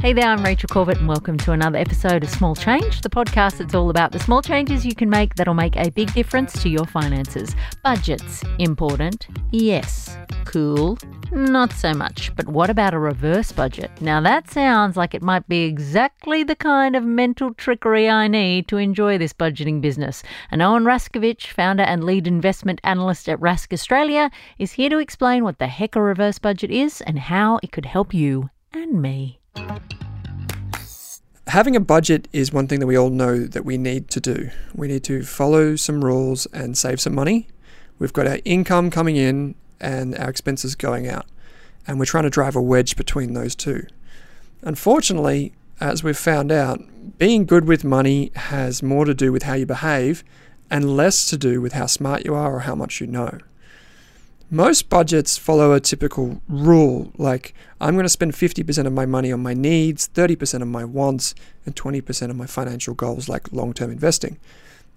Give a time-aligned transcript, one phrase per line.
[0.00, 3.58] Hey there, I'm Rachel Corbett, and welcome to another episode of Small Change, the podcast
[3.58, 6.68] that's all about the small changes you can make that'll make a big difference to
[6.68, 7.56] your finances.
[7.82, 10.16] Budgets, important, yes.
[10.44, 10.98] Cool,
[11.32, 12.32] not so much.
[12.36, 13.90] But what about a reverse budget?
[14.00, 18.68] Now, that sounds like it might be exactly the kind of mental trickery I need
[18.68, 20.22] to enjoy this budgeting business.
[20.52, 24.30] And Owen Raskovich, founder and lead investment analyst at Rask Australia,
[24.60, 27.86] is here to explain what the heck a reverse budget is and how it could
[27.86, 29.40] help you and me.
[31.48, 34.50] Having a budget is one thing that we all know that we need to do.
[34.74, 37.48] We need to follow some rules and save some money.
[37.98, 41.24] We've got our income coming in and our expenses going out,
[41.86, 43.86] and we're trying to drive a wedge between those two.
[44.60, 46.82] Unfortunately, as we've found out,
[47.16, 50.24] being good with money has more to do with how you behave
[50.70, 53.38] and less to do with how smart you are or how much you know.
[54.50, 57.52] Most budgets follow a typical rule like
[57.82, 61.34] I'm going to spend 50% of my money on my needs, 30% on my wants,
[61.66, 64.38] and 20% on my financial goals like long term investing.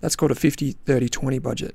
[0.00, 1.74] That's called a 50 30 20 budget.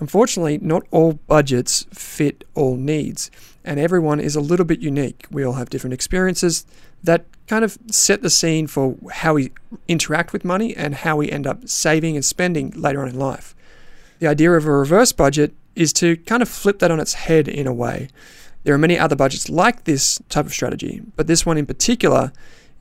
[0.00, 3.30] Unfortunately, not all budgets fit all needs,
[3.64, 5.26] and everyone is a little bit unique.
[5.30, 6.66] We all have different experiences
[7.02, 9.52] that kind of set the scene for how we
[9.88, 13.54] interact with money and how we end up saving and spending later on in life.
[14.18, 17.46] The idea of a reverse budget is to kind of flip that on its head
[17.46, 18.08] in a way.
[18.64, 22.32] There are many other budgets like this type of strategy, but this one in particular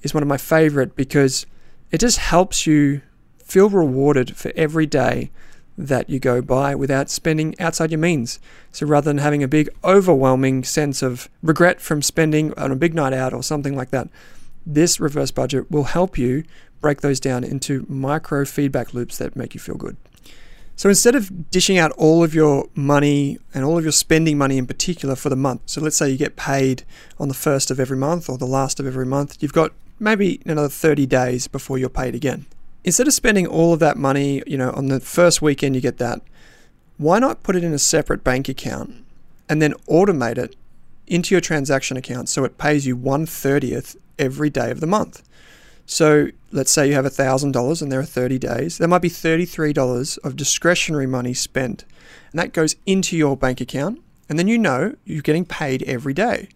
[0.01, 1.45] is one of my favorite because
[1.91, 3.01] it just helps you
[3.37, 5.29] feel rewarded for every day
[5.77, 8.39] that you go by without spending outside your means.
[8.71, 12.95] So rather than having a big overwhelming sense of regret from spending on a big
[12.95, 14.09] night out or something like that,
[14.65, 16.43] this reverse budget will help you
[16.81, 19.97] break those down into micro feedback loops that make you feel good.
[20.77, 24.59] So instead of dishing out all of your money and all of your spending money
[24.59, 26.83] in particular for the month, so let's say you get paid
[27.19, 30.39] on the first of every month or the last of every month, you've got maybe
[30.45, 32.45] another 30 days before you're paid again.
[32.83, 35.97] Instead of spending all of that money, you know, on the first weekend you get
[35.97, 36.21] that,
[36.97, 39.03] why not put it in a separate bank account
[39.49, 40.55] and then automate it
[41.07, 45.23] into your transaction account so it pays you 1/30th every day of the month?
[45.87, 48.77] So let's say you have $1,000 and there are 30 days.
[48.77, 51.85] There might be $33 of discretionary money spent.
[52.31, 54.01] And that goes into your bank account.
[54.29, 56.49] And then you know you're getting paid every day.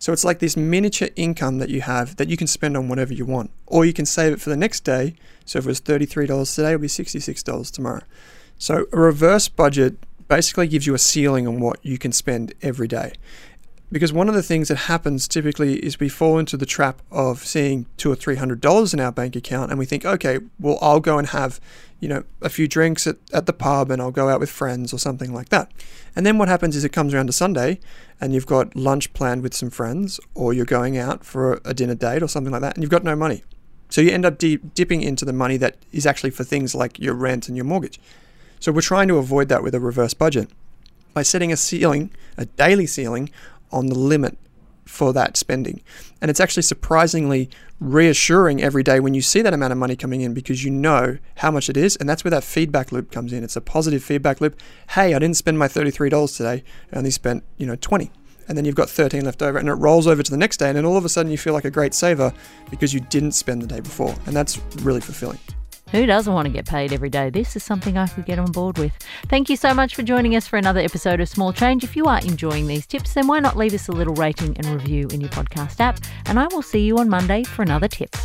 [0.00, 3.14] So it's like this miniature income that you have that you can spend on whatever
[3.14, 3.52] you want.
[3.68, 5.14] Or you can save it for the next day.
[5.44, 8.02] So if it was $33 today, it'll be $66 tomorrow.
[8.58, 9.94] So a reverse budget
[10.26, 13.12] basically gives you a ceiling on what you can spend every day
[13.92, 17.44] because one of the things that happens typically is we fall into the trap of
[17.44, 20.78] seeing two or three hundred dollars in our bank account and we think okay well
[20.80, 21.60] i'll go and have
[22.00, 24.92] you know a few drinks at, at the pub and i'll go out with friends
[24.92, 25.70] or something like that.
[26.16, 27.78] And then what happens is it comes around to sunday
[28.20, 31.94] and you've got lunch planned with some friends or you're going out for a dinner
[31.94, 33.44] date or something like that and you've got no money.
[33.88, 37.14] So you end up dipping into the money that is actually for things like your
[37.14, 38.00] rent and your mortgage.
[38.58, 40.48] So we're trying to avoid that with a reverse budget.
[41.12, 43.30] By setting a ceiling a daily ceiling
[43.72, 44.38] on the limit
[44.84, 45.80] for that spending.
[46.20, 47.48] And it's actually surprisingly
[47.80, 51.18] reassuring every day when you see that amount of money coming in because you know
[51.36, 51.96] how much it is.
[51.96, 53.42] And that's where that feedback loop comes in.
[53.44, 54.58] It's a positive feedback loop.
[54.90, 56.64] Hey, I didn't spend my $33 today.
[56.92, 58.10] I only spent, you know, 20.
[58.48, 60.68] And then you've got 13 left over and it rolls over to the next day.
[60.68, 62.32] And then all of a sudden you feel like a great saver
[62.70, 64.14] because you didn't spend the day before.
[64.26, 65.38] And that's really fulfilling.
[65.92, 67.28] Who doesn't want to get paid every day?
[67.28, 68.94] This is something I could get on board with.
[69.26, 71.84] Thank you so much for joining us for another episode of Small Change.
[71.84, 74.66] If you are enjoying these tips, then why not leave us a little rating and
[74.68, 75.98] review in your podcast app?
[76.24, 78.16] And I will see you on Monday for another tip.